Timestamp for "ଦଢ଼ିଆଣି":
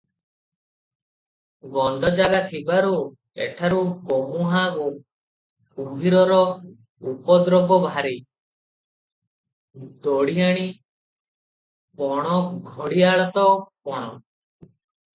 10.07-10.65